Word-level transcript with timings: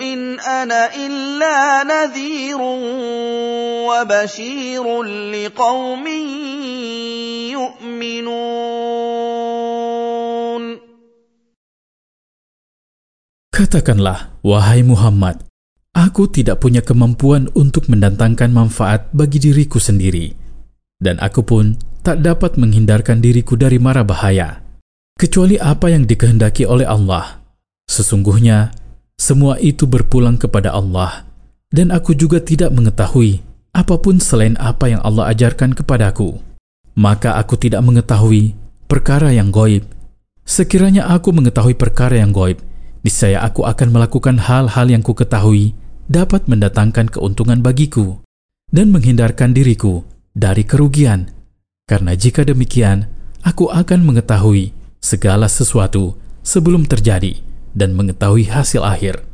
ان 0.00 0.40
انا 0.40 0.94
الا 0.96 1.82
نذير 1.84 2.60
وبشير 3.88 4.84
لقوم 5.32 6.06
يؤمنون 7.56 9.02
Katakanlah, 13.52 14.40
wahai 14.40 14.80
Muhammad, 14.80 15.44
Aku 15.92 16.24
tidak 16.24 16.64
punya 16.64 16.80
kemampuan 16.80 17.52
untuk 17.52 17.92
mendatangkan 17.92 18.48
manfaat 18.48 19.12
bagi 19.12 19.36
diriku 19.36 19.76
sendiri, 19.76 20.32
dan 20.96 21.20
aku 21.20 21.44
pun 21.44 21.76
tak 22.00 22.24
dapat 22.24 22.56
menghindarkan 22.56 23.20
diriku 23.20 23.60
dari 23.60 23.76
mara 23.76 24.00
bahaya, 24.00 24.64
kecuali 25.20 25.60
apa 25.60 25.92
yang 25.92 26.08
dikehendaki 26.08 26.64
oleh 26.64 26.88
Allah. 26.88 27.44
Sesungguhnya, 27.84 28.72
semua 29.17 29.57
itu 29.57 29.89
berpulang 29.89 30.37
kepada 30.37 30.71
Allah, 30.71 31.25
dan 31.73 31.89
aku 31.89 32.13
juga 32.13 32.37
tidak 32.37 32.69
mengetahui 32.69 33.41
apa 33.73 33.97
pun 33.97 34.21
selain 34.21 34.53
apa 34.61 34.93
yang 34.93 35.01
Allah 35.01 35.33
ajarkan 35.33 35.73
kepadaku. 35.73 36.37
Maka 36.97 37.37
aku 37.37 37.57
tidak 37.57 37.81
mengetahui 37.85 38.57
perkara 38.89 39.33
yang 39.33 39.53
goib. 39.53 39.85
Sekiranya 40.47 41.09
aku 41.09 41.33
mengetahui 41.33 41.77
perkara 41.77 42.17
yang 42.17 42.33
goib, 42.33 42.61
niscaya 43.01 43.41
aku 43.41 43.65
akan 43.65 43.89
melakukan 43.93 44.37
hal-hal 44.41 44.87
yang 44.89 45.05
ku 45.05 45.13
ketahui 45.13 45.77
dapat 46.07 46.47
mendatangkan 46.47 47.11
keuntungan 47.11 47.61
bagiku 47.61 48.21
dan 48.71 48.89
menghindarkan 48.89 49.53
diriku 49.53 50.05
dari 50.33 50.65
kerugian. 50.65 51.29
Karena 51.85 52.17
jika 52.17 52.45
demikian, 52.45 53.05
aku 53.45 53.69
akan 53.69 54.01
mengetahui 54.07 54.73
segala 55.01 55.45
sesuatu 55.45 56.17
sebelum 56.41 56.87
terjadi 56.89 57.46
dan 57.76 57.96
mengetahui 57.96 58.48
hasil 58.48 58.84
akhir. 58.84 59.24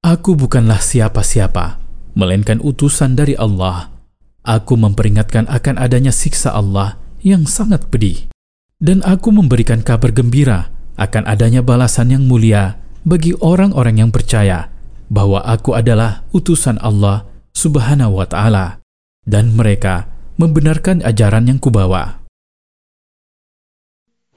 Aku 0.00 0.32
bukanlah 0.32 0.80
siapa-siapa, 0.80 1.76
melainkan 2.16 2.58
utusan 2.64 3.18
dari 3.18 3.36
Allah. 3.36 3.92
Aku 4.40 4.80
memperingatkan 4.80 5.44
akan 5.50 5.76
adanya 5.76 6.10
siksa 6.14 6.56
Allah 6.56 6.96
yang 7.20 7.44
sangat 7.44 7.92
pedih. 7.92 8.32
Dan 8.80 9.04
aku 9.04 9.28
memberikan 9.28 9.84
kabar 9.84 10.08
gembira 10.08 10.72
akan 10.96 11.28
adanya 11.28 11.60
balasan 11.60 12.16
yang 12.16 12.24
mulia 12.24 12.80
bagi 13.04 13.36
orang-orang 13.36 14.00
yang 14.00 14.10
percaya 14.12 14.72
bahwa 15.12 15.44
aku 15.44 15.76
adalah 15.76 16.24
utusan 16.32 16.80
Allah 16.80 17.28
Subhanahu 17.52 18.16
wa 18.16 18.24
taala 18.24 18.80
dan 19.28 19.52
mereka 19.52 20.08
membenarkan 20.40 21.04
ajaran 21.04 21.44
yang 21.50 21.60
kubawa. 21.60 22.20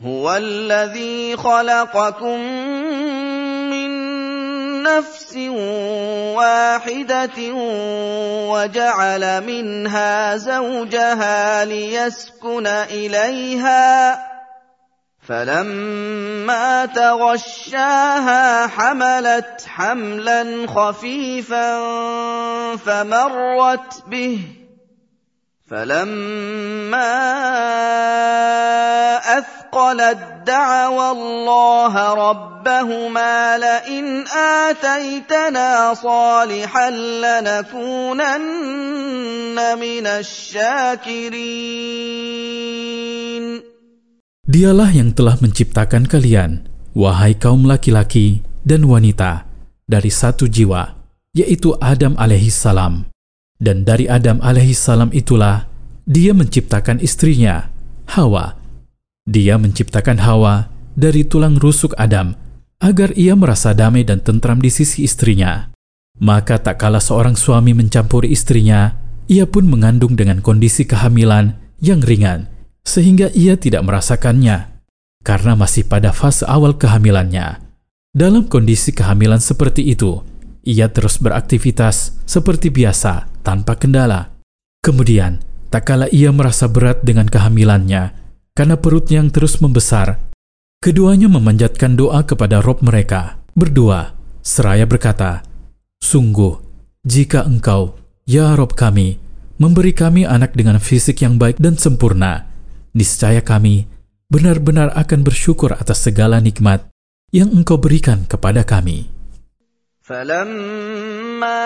هو 0.04 0.28
الذي 0.36 1.40
خلقكم 1.40 2.40
من 2.44 3.27
نفس 4.89 5.37
واحدة 6.37 7.39
وجعل 8.53 9.45
منها 9.45 10.37
زوجها 10.37 11.65
ليسكن 11.65 12.67
إليها 12.67 14.19
فلما 15.29 16.87
تغشاها 16.87 18.67
حملت 18.67 19.67
حملا 19.67 20.67
خفيفا 20.67 21.79
فمرت 22.77 24.03
به 24.07 24.41
فلما 25.71 27.29
اثقلت 29.88 30.44
دعوا 30.48 31.12
الله 31.12 31.94
ربهما 32.14 33.58
لئن 33.58 34.28
اتيتنا 34.28 35.94
صالحا 35.94 36.90
لنكونن 37.24 38.28
من 39.80 40.06
الشاكرين 40.08 41.44
Dialah 44.44 44.92
yang 44.92 45.16
telah 45.16 45.40
menciptakan 45.40 46.04
kalian, 46.04 46.68
wahai 46.92 47.32
kaum 47.32 47.64
laki-laki 47.64 48.44
dan 48.68 48.84
wanita, 48.84 49.48
dari 49.88 50.12
satu 50.12 50.52
jiwa, 50.52 51.00
yaitu 51.32 51.72
Adam 51.80 52.20
alaihi 52.20 52.52
salam. 52.52 53.08
Dan 53.56 53.88
dari 53.88 54.12
Adam 54.12 54.44
alaihi 54.44 54.76
salam 54.76 55.16
itulah 55.16 55.64
dia 56.04 56.36
menciptakan 56.36 57.00
istrinya, 57.00 57.72
Hawa. 58.12 58.57
dia 59.29 59.61
menciptakan 59.61 60.25
Hawa 60.25 60.73
dari 60.97 61.21
tulang 61.29 61.61
rusuk 61.61 61.93
Adam 62.01 62.33
agar 62.81 63.13
ia 63.13 63.37
merasa 63.37 63.77
damai 63.77 64.01
dan 64.01 64.25
tentram 64.25 64.57
di 64.57 64.73
sisi 64.73 65.05
istrinya. 65.05 65.69
Maka 66.17 66.57
tak 66.57 66.81
kala 66.81 66.97
seorang 66.97 67.37
suami 67.37 67.77
mencampuri 67.77 68.33
istrinya, 68.33 68.97
ia 69.29 69.45
pun 69.45 69.69
mengandung 69.69 70.17
dengan 70.17 70.41
kondisi 70.41 70.89
kehamilan 70.89 71.61
yang 71.85 72.01
ringan 72.01 72.49
sehingga 72.89 73.29
ia 73.37 73.61
tidak 73.61 73.85
merasakannya 73.85 74.81
karena 75.21 75.53
masih 75.53 75.85
pada 75.85 76.09
fase 76.17 76.49
awal 76.49 76.81
kehamilannya. 76.81 77.61
Dalam 78.17 78.49
kondisi 78.49 78.97
kehamilan 78.97 79.45
seperti 79.45 79.85
itu, 79.93 80.25
ia 80.65 80.89
terus 80.89 81.21
beraktivitas 81.21 82.17
seperti 82.25 82.73
biasa 82.73 83.29
tanpa 83.45 83.77
kendala. 83.77 84.33
Kemudian, 84.81 85.45
tak 85.69 85.93
kala 85.93 86.09
ia 86.09 86.33
merasa 86.33 86.65
berat 86.65 87.05
dengan 87.05 87.29
kehamilannya 87.29 88.28
karena 88.58 88.78
perutnya 88.78 89.22
yang 89.22 89.34
terus 89.34 89.58
membesar, 89.60 90.30
keduanya 90.80 91.32
memanjatkan 91.32 91.98
doa 91.98 92.22
kepada 92.28 92.62
Rob 92.62 92.86
mereka 92.86 93.42
berdua 93.58 94.14
seraya 94.44 94.84
berkata, 94.86 95.42
Sungguh, 96.04 96.60
jika 97.08 97.48
engkau, 97.48 97.96
ya 98.28 98.54
Rob 98.54 98.76
kami, 98.76 99.18
memberi 99.58 99.96
kami 99.96 100.28
anak 100.28 100.54
dengan 100.54 100.78
fisik 100.78 101.24
yang 101.24 101.40
baik 101.40 101.58
dan 101.58 101.80
sempurna, 101.80 102.46
niscaya 102.92 103.40
kami 103.40 103.88
benar-benar 104.28 104.92
akan 104.98 105.24
bersyukur 105.24 105.72
atas 105.74 106.04
segala 106.04 106.44
nikmat 106.44 106.90
yang 107.32 107.50
engkau 107.54 107.80
berikan 107.80 108.28
kepada 108.28 108.62
kami. 108.68 109.14
فلما 110.04 111.64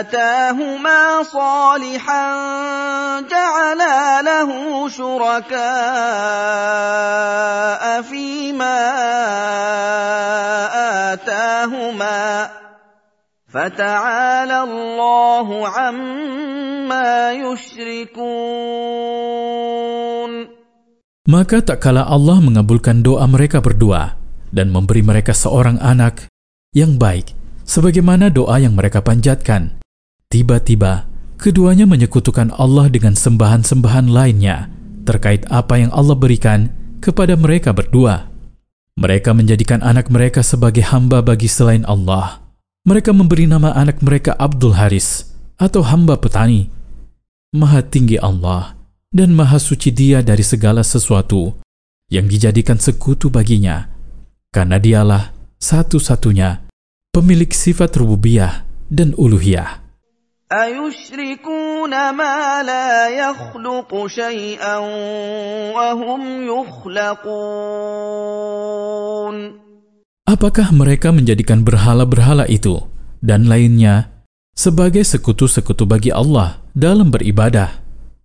آتاهما 0.00 1.22
صالحا 1.22 2.26
جعلا 3.28 4.22
له 4.22 4.50
شركاء 4.88 5.62
فيما 8.02 8.78
آتاهما 11.12 12.50
فتعالى 13.52 14.58
الله 14.62 15.48
عما 15.68 17.32
يشركون 17.32 18.86
Maka 21.26 21.58
tak 21.58 21.82
kala 21.82 22.06
Allah 22.06 22.38
mengabulkan 22.38 23.02
doa 23.02 23.26
mereka 23.26 23.58
berdua 23.58 24.14
dan 24.54 24.70
memberi 24.70 25.02
mereka 25.02 25.34
seorang 25.34 25.74
anak 25.82 26.30
yang 26.70 26.94
baik 27.02 27.34
sebagaimana 27.66 28.30
doa 28.30 28.62
yang 28.62 28.78
mereka 28.78 29.02
panjatkan. 29.02 29.79
Tiba-tiba, 30.31 31.11
keduanya 31.35 31.83
menyekutukan 31.83 32.55
Allah 32.55 32.87
dengan 32.87 33.19
sembahan-sembahan 33.19 34.07
lainnya 34.07 34.71
terkait 35.03 35.43
apa 35.51 35.75
yang 35.75 35.91
Allah 35.91 36.15
berikan 36.15 36.71
kepada 37.03 37.35
mereka 37.35 37.75
berdua. 37.75 38.31
Mereka 38.95 39.35
menjadikan 39.35 39.83
anak 39.83 40.07
mereka 40.07 40.39
sebagai 40.39 40.87
hamba 40.87 41.19
bagi 41.19 41.51
selain 41.51 41.83
Allah. 41.83 42.39
Mereka 42.87 43.11
memberi 43.11 43.43
nama 43.43 43.75
anak 43.75 43.99
mereka 43.99 44.31
Abdul 44.39 44.79
Haris 44.79 45.35
atau 45.59 45.83
hamba 45.83 46.15
petani. 46.15 46.71
Maha 47.51 47.83
tinggi 47.83 48.15
Allah 48.15 48.79
dan 49.11 49.35
maha 49.35 49.59
suci 49.59 49.91
dia 49.91 50.23
dari 50.23 50.47
segala 50.47 50.87
sesuatu 50.87 51.59
yang 52.07 52.31
dijadikan 52.31 52.79
sekutu 52.79 53.27
baginya, 53.27 53.91
karena 54.55 54.79
dialah 54.79 55.35
satu-satunya 55.59 56.63
pemilik 57.11 57.51
sifat 57.51 57.91
rububiyah 57.99 58.63
dan 58.87 59.11
uluhiyah. 59.19 59.80
أيشركون 60.50 61.90
ما 61.90 62.62
لا 62.62 63.10
يخلق 63.10 64.06
شيئا 64.06 64.78
وهم 65.74 66.22
يخلقون 66.46 67.26
Apakah 70.26 70.74
mereka 70.74 71.14
menjadikan 71.14 71.62
berhala-berhala 71.62 72.50
itu 72.50 72.82
dan 73.22 73.46
lainnya 73.46 74.10
sebagai 74.58 75.06
sekutu-sekutu 75.06 75.86
bagi 75.86 76.10
Allah 76.10 76.58
dalam 76.74 77.14
beribadah, 77.14 77.70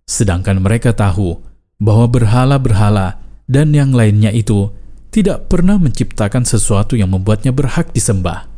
sedangkan 0.02 0.58
mereka 0.58 0.90
tahu 0.98 1.38
bahwa 1.78 2.10
berhala-berhala 2.10 3.22
dan 3.46 3.70
yang 3.70 3.94
lainnya 3.94 4.34
itu 4.34 4.74
tidak 5.14 5.46
pernah 5.46 5.78
menciptakan 5.78 6.42
sesuatu 6.42 6.98
yang 6.98 7.14
membuatnya 7.14 7.54
berhak 7.54 7.94
disembah, 7.94 8.50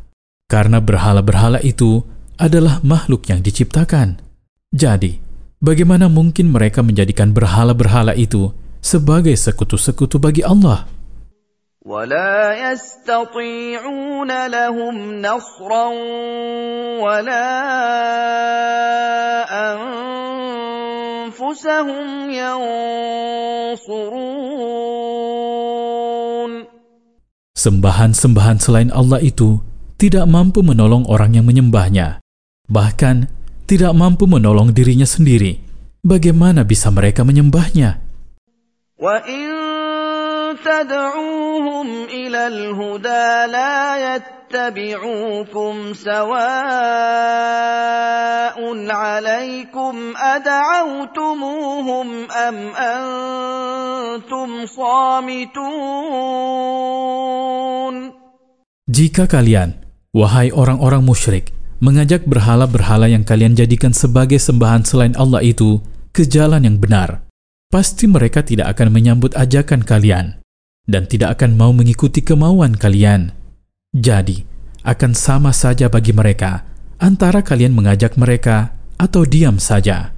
karena 0.48 0.80
berhala-berhala 0.80 1.60
itu 1.60 2.00
adalah 2.38 2.82
makhluk 2.82 3.30
yang 3.30 3.40
diciptakan. 3.40 4.18
Jadi, 4.74 5.22
bagaimana 5.62 6.10
mungkin 6.10 6.50
mereka 6.50 6.82
menjadikan 6.82 7.30
berhala-berhala 7.30 8.18
itu 8.18 8.50
sebagai 8.82 9.38
sekutu-sekutu 9.38 10.18
bagi 10.18 10.42
Allah? 10.42 10.90
ولا 11.84 12.56
يستطيعون 12.72 14.30
لهم 14.48 15.20
نصرا 15.20 15.86
ولا 16.96 17.52
انفسهم 21.28 22.08
ينصرون 22.32 23.04
Sembahan-sembahan 27.64 28.60
selain 28.60 28.92
Allah 28.92 29.24
itu 29.24 29.60
tidak 29.96 30.28
mampu 30.28 30.60
menolong 30.60 31.08
orang 31.08 31.36
yang 31.36 31.48
menyembahnya, 31.48 32.20
bahkan 32.68 33.28
tidak 33.64 33.92
mampu 33.96 34.28
menolong 34.28 34.72
dirinya 34.72 35.08
sendiri. 35.08 35.60
Bagaimana 36.04 36.64
bisa 36.68 36.92
mereka 36.92 37.24
menyembahnya? 37.24 38.02
وَإِن 38.94 39.64
تدعوهم 40.64 41.88
إلى 42.04 42.46
الهدى 42.46 43.52
لا 43.52 43.76
يتبعوكم 44.14 45.74
سواء 45.94 46.34
عليكم 48.90 49.94
أدعوتموهم 50.16 52.08
أم 52.30 52.56
أنتم 52.74 54.66
صامتون 54.66 55.64
Jika 58.84 59.24
kalian, 59.24 59.80
wahai 60.12 60.52
orang-orang 60.52 61.00
musyrik, 61.02 61.50
mengajak 61.79 62.27
berhala-berhala 62.27 63.07
yang 63.07 63.23
kalian 63.23 63.55
jadikan 63.55 63.95
sebagai 63.95 64.39
sembahan 64.39 64.83
selain 64.83 65.15
Allah 65.15 65.43
itu 65.43 65.79
ke 66.11 66.27
jalan 66.27 66.67
yang 66.67 66.77
benar, 66.77 67.23
pasti 67.71 68.05
mereka 68.07 68.43
tidak 68.43 68.75
akan 68.75 68.91
menyambut 68.91 69.35
ajakan 69.35 69.83
kalian 69.83 70.43
dan 70.89 71.07
tidak 71.07 71.39
akan 71.39 71.55
mau 71.55 71.71
mengikuti 71.71 72.19
kemauan 72.19 72.75
kalian. 72.75 73.31
Jadi, 73.95 74.43
akan 74.83 75.11
sama 75.15 75.51
saja 75.55 75.87
bagi 75.87 76.11
mereka 76.11 76.67
antara 76.99 77.39
kalian 77.41 77.73
mengajak 77.73 78.19
mereka 78.19 78.75
atau 78.99 79.23
diam 79.23 79.55
saja, 79.57 80.11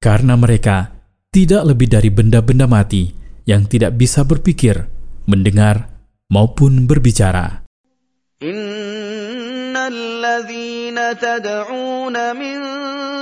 karena 0.00 0.34
mereka 0.34 0.96
tidak 1.28 1.68
lebih 1.68 1.92
dari 1.92 2.08
benda-benda 2.08 2.64
mati 2.64 3.12
yang 3.44 3.68
tidak 3.68 3.98
bisa 4.00 4.24
berpikir, 4.24 4.88
mendengar, 5.28 5.92
maupun 6.32 6.88
berbicara. 6.88 7.66
الذين 9.91 11.19
تدعون 11.19 12.35
من 12.35 12.57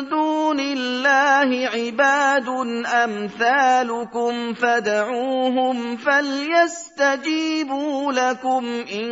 دون 0.09 0.59
الله 0.59 1.67
عباد 1.67 2.47
أمثالكم 2.85 4.53
فدعوهم 4.53 5.97
فليستجيبوا 5.97 8.13
لكم 8.13 8.65
إن 8.93 9.09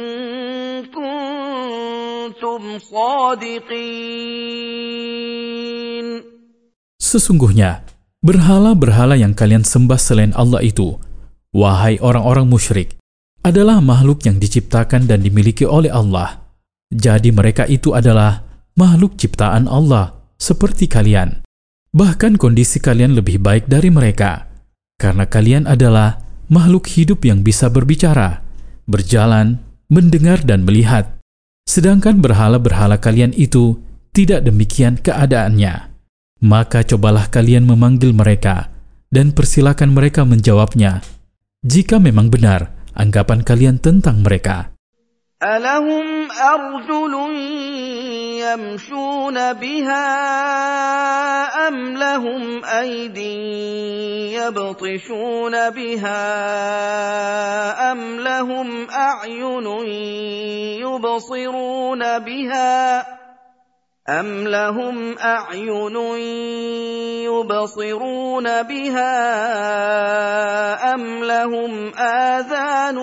كنتم 0.94 2.80
صادقين 2.80 3.74
Sesungguhnya, 7.04 7.84
berhala-berhala 8.26 9.20
yang 9.20 9.36
kalian 9.38 9.62
sembah 9.62 10.00
selain 10.02 10.34
Allah 10.34 10.66
itu, 10.66 10.98
wahai 11.54 12.02
orang-orang 12.02 12.50
musyrik, 12.50 12.98
adalah 13.44 13.84
makhluk 13.84 14.24
yang 14.24 14.40
diciptakan 14.40 15.06
dan 15.06 15.22
dimiliki 15.22 15.68
oleh 15.68 15.92
Allah. 15.92 16.40
Jadi 16.89 17.29
mereka 17.35 17.69
itu 17.69 17.93
adalah 17.93 18.45
makhluk 18.79 19.21
ciptaan 19.21 19.69
Allah 19.69 20.17
seperti 20.41 20.89
kalian. 20.89 21.45
Bahkan 21.93 22.41
kondisi 22.41 22.81
kalian 22.81 23.17
lebih 23.17 23.41
baik 23.41 23.69
dari 23.69 23.93
mereka. 23.93 24.49
Karena 24.97 25.29
kalian 25.29 25.69
adalah 25.69 26.21
makhluk 26.49 26.89
hidup 26.89 27.23
yang 27.25 27.45
bisa 27.45 27.69
berbicara, 27.69 28.41
berjalan, 28.89 29.61
mendengar 29.93 30.41
dan 30.43 30.65
melihat. 30.65 31.21
Sedangkan 31.69 32.25
berhala-berhala 32.25 32.97
kalian 32.97 33.37
itu 33.37 33.77
tidak 34.17 34.45
demikian 34.49 34.97
keadaannya. 34.97 35.93
Maka 36.41 36.87
cobalah 36.87 37.29
kalian 37.29 37.69
memanggil 37.69 38.15
mereka 38.17 38.73
dan 39.13 39.37
persilakan 39.37 39.93
mereka 39.93 40.25
menjawabnya. 40.25 41.05
Jika 41.67 41.99
memang 41.99 42.31
benar 42.31 42.73
anggapan 42.95 43.43
kalian 43.43 43.77
tentang 43.83 44.23
mereka. 44.23 44.78
ألهم 45.43 46.29
أرجل 46.33 47.15
يمشون 48.43 49.53
بها 49.53 50.09
أم 51.69 51.97
لهم 51.97 52.65
أيد 52.65 53.17
يبطشون 54.35 55.71
بها 55.71 56.23
أم 57.93 58.21
لهم 58.21 58.91
أعين 58.91 59.67
يبصرون 60.83 62.19
بها 62.19 63.18
أم 64.09 64.49
لهم 64.49 65.19
أعين 65.19 65.97
يبصرون 67.29 68.63
بها 68.63 69.15
أم 70.95 71.25
لهم 71.25 71.93
آذان 71.99 72.99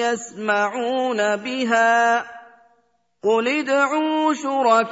يسمعون 0.00 1.36
بها 1.36 2.24
قل 3.20 3.48
ادعوا 3.48 4.34
شركاءكم 4.34 4.90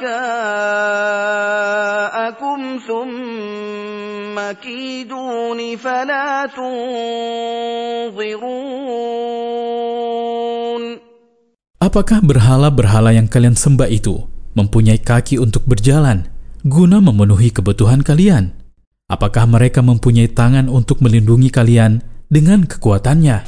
ثم 2.88 4.36
كيدون 4.60 5.76
فلا 5.76 6.46
تنظرون 6.52 8.48
Apakah 11.78 12.20
berhala-berhala 12.20 13.16
yang 13.16 13.32
kalian 13.32 13.56
sembah 13.56 13.88
itu? 13.88 14.37
Mempunyai 14.58 14.98
kaki 14.98 15.38
untuk 15.38 15.62
berjalan 15.70 16.26
guna 16.66 16.98
memenuhi 16.98 17.54
kebutuhan 17.54 18.02
kalian? 18.02 18.58
Apakah 19.06 19.46
mereka 19.46 19.80
mempunyai 19.80 20.28
tangan 20.28 20.66
untuk 20.66 21.00
melindungi 21.00 21.48
kalian 21.48 22.02
dengan 22.26 22.66
kekuatannya? 22.66 23.46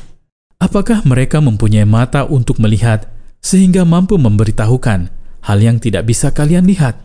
Apakah 0.56 1.04
mereka 1.04 1.42
mempunyai 1.42 1.85
mata 1.85 2.25
untuk 2.25 2.62
melihat 2.62 3.11
sehingga 3.42 3.85
mampu 3.85 4.16
memberitahukan 4.16 5.00
hal 5.44 5.58
yang 5.61 5.76
tidak 5.76 6.08
bisa 6.08 6.32
kalian 6.32 6.64
lihat? 6.64 6.96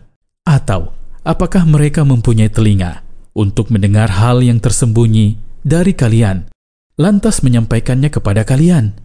Atau 0.48 0.96
apakah 1.26 1.66
mereka 1.66 2.06
mempunyai 2.06 2.48
telinga 2.48 3.04
untuk 3.36 3.74
mendengar 3.74 4.08
hal 4.14 4.40
yang 4.40 4.62
tersembunyi 4.62 5.36
dari 5.66 5.92
kalian, 5.98 6.48
lantas 6.96 7.44
menyampaikannya 7.44 8.08
kepada 8.14 8.48
kalian? 8.48 8.96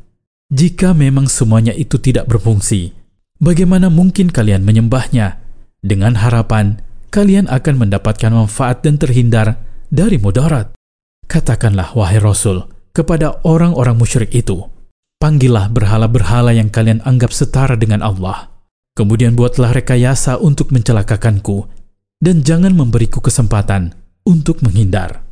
Jika 0.50 0.94
memang 0.98 1.30
semuanya 1.30 1.70
itu 1.74 1.98
tidak 2.02 2.26
berfungsi, 2.26 2.99
bagaimana 3.40 3.88
mungkin 3.88 4.28
kalian 4.28 4.62
menyembahnya 4.62 5.40
dengan 5.80 6.20
harapan 6.20 6.78
kalian 7.10 7.48
akan 7.50 7.74
mendapatkan 7.88 8.30
manfaat 8.30 8.86
dan 8.86 9.00
terhindar 9.00 9.58
dari 9.90 10.20
mudarat? 10.20 10.70
Katakanlah, 11.26 11.96
wahai 11.96 12.22
Rasul, 12.22 12.68
kepada 12.94 13.42
orang-orang 13.42 13.98
musyrik 13.98 14.30
itu, 14.36 14.68
panggillah 15.18 15.72
berhala-berhala 15.72 16.54
yang 16.54 16.70
kalian 16.70 17.02
anggap 17.02 17.34
setara 17.34 17.74
dengan 17.74 18.04
Allah. 18.04 18.52
Kemudian 18.94 19.38
buatlah 19.38 19.70
rekayasa 19.70 20.42
untuk 20.42 20.74
mencelakakanku, 20.74 21.70
dan 22.20 22.44
jangan 22.44 22.74
memberiku 22.76 23.22
kesempatan 23.22 23.96
untuk 24.26 24.60
menghindar. 24.60 25.24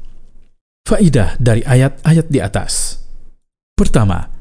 Faidah 0.88 1.36
dari 1.36 1.60
ayat-ayat 1.66 2.26
di 2.32 2.40
atas. 2.40 3.02
Pertama, 3.76 4.32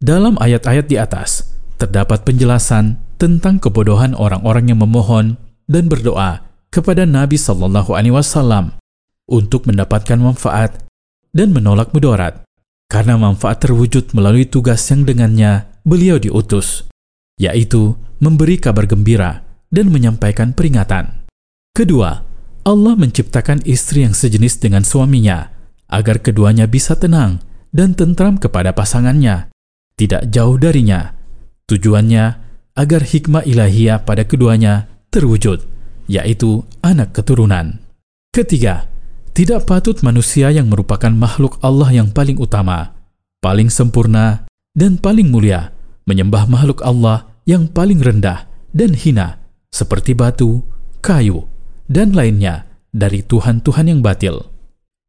dalam 0.00 0.40
ayat-ayat 0.40 0.88
di 0.88 0.96
atas 0.96 1.51
terdapat 1.82 2.22
penjelasan 2.22 3.02
tentang 3.18 3.58
kebodohan 3.58 4.14
orang-orang 4.14 4.70
yang 4.70 4.86
memohon 4.86 5.34
dan 5.66 5.90
berdoa 5.90 6.46
kepada 6.70 7.02
Nabi 7.02 7.34
Shallallahu 7.34 7.90
Alaihi 7.98 8.14
Wasallam 8.14 8.78
untuk 9.26 9.66
mendapatkan 9.66 10.14
manfaat 10.14 10.78
dan 11.34 11.50
menolak 11.50 11.90
mudarat 11.90 12.46
karena 12.86 13.18
manfaat 13.18 13.66
terwujud 13.66 14.14
melalui 14.14 14.46
tugas 14.46 14.78
yang 14.94 15.02
dengannya 15.02 15.66
beliau 15.82 16.22
diutus, 16.22 16.86
yaitu 17.40 17.98
memberi 18.22 18.62
kabar 18.62 18.86
gembira 18.86 19.42
dan 19.72 19.90
menyampaikan 19.90 20.54
peringatan. 20.54 21.26
Kedua, 21.74 22.22
Allah 22.62 22.94
menciptakan 22.94 23.64
istri 23.66 24.06
yang 24.06 24.14
sejenis 24.14 24.62
dengan 24.62 24.86
suaminya 24.86 25.50
agar 25.90 26.22
keduanya 26.22 26.70
bisa 26.70 26.94
tenang 26.94 27.42
dan 27.74 27.96
tentram 27.96 28.36
kepada 28.38 28.70
pasangannya, 28.76 29.50
tidak 29.96 30.28
jauh 30.28 30.60
darinya, 30.60 31.16
Tujuannya 31.70 32.24
agar 32.72 33.02
hikmah 33.04 33.44
ilahiyah 33.44 34.02
pada 34.02 34.24
keduanya 34.24 34.88
terwujud, 35.12 35.64
yaitu 36.08 36.64
anak 36.80 37.12
keturunan. 37.12 37.78
Ketiga, 38.32 38.88
tidak 39.36 39.68
patut 39.68 40.00
manusia 40.00 40.48
yang 40.48 40.68
merupakan 40.72 41.12
makhluk 41.12 41.60
Allah 41.60 41.92
yang 41.92 42.08
paling 42.12 42.40
utama, 42.40 42.96
paling 43.44 43.68
sempurna, 43.68 44.48
dan 44.72 44.96
paling 44.96 45.28
mulia 45.28 45.72
menyembah 46.08 46.48
makhluk 46.48 46.80
Allah 46.80 47.28
yang 47.44 47.68
paling 47.68 48.00
rendah 48.00 48.48
dan 48.72 48.96
hina 48.96 49.40
seperti 49.68 50.16
batu, 50.16 50.64
kayu, 51.04 51.44
dan 51.88 52.16
lainnya 52.16 52.68
dari 52.92 53.20
Tuhan-Tuhan 53.24 53.88
yang 53.88 54.00
batil. 54.00 54.48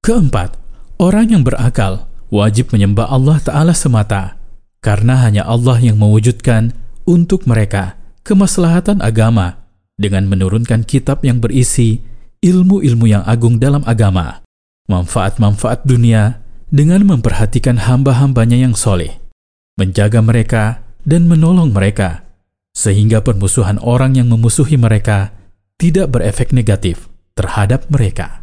Keempat, 0.04 0.60
orang 1.00 1.32
yang 1.32 1.44
berakal 1.48 2.12
wajib 2.28 2.76
menyembah 2.76 3.08
Allah 3.08 3.40
Ta'ala 3.40 3.72
semata 3.72 4.36
karena 4.84 5.16
hanya 5.24 5.48
Allah 5.48 5.80
yang 5.80 5.96
mewujudkan 5.96 6.76
untuk 7.08 7.48
mereka 7.48 7.96
kemaslahatan 8.28 9.00
agama 9.00 9.64
dengan 9.96 10.28
menurunkan 10.28 10.84
kitab 10.84 11.24
yang 11.24 11.40
berisi 11.40 12.04
ilmu-ilmu 12.44 13.08
yang 13.08 13.24
agung 13.24 13.64
dalam 13.64 13.88
agama, 13.88 14.44
manfaat-manfaat 14.92 15.88
dunia 15.88 16.44
dengan 16.68 17.08
memperhatikan 17.08 17.80
hamba-hambanya 17.80 18.60
yang 18.60 18.76
soleh, 18.76 19.16
menjaga 19.80 20.20
mereka 20.20 20.84
dan 21.08 21.32
menolong 21.32 21.72
mereka, 21.72 22.28
sehingga 22.76 23.24
permusuhan 23.24 23.80
orang 23.80 24.20
yang 24.20 24.28
memusuhi 24.28 24.76
mereka 24.76 25.32
tidak 25.80 26.12
berefek 26.12 26.52
negatif 26.52 27.08
terhadap 27.40 27.88
mereka. 27.88 28.43